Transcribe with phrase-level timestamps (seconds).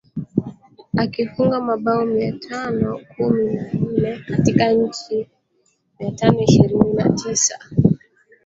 [0.97, 5.29] akifunga mabao mia tano kumi na nne katika mechi
[5.99, 7.59] mia tano ishirini na tisa